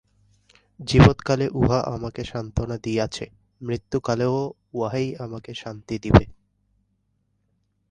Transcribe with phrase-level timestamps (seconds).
[0.79, 3.25] জীবৎকালে উহা আমাকে সান্ত্বনা দিয়াছে,
[3.61, 4.37] মৃত্যুকালেও
[4.73, 6.23] উহাই আমাকে শান্তি দিবে।